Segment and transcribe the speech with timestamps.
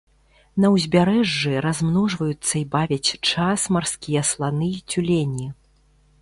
[0.63, 5.47] На ўзбярэжжы размножваюцца і бавяць час марскія сланы і цюлені.